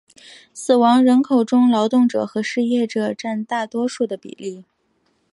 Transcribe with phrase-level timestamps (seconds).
[0.51, 4.65] 死亡人口中劳动者和失业者占大多数的比例。